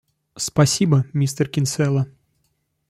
Спасибо, 0.35 1.05
мистер 1.13 1.47
Кинсела. 1.47 2.07